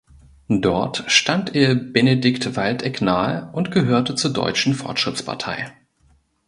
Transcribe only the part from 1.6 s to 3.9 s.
Benedikt Waldeck nahe und